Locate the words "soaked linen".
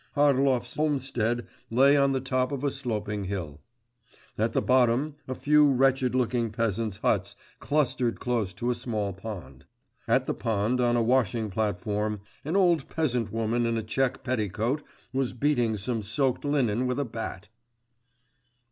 16.01-16.87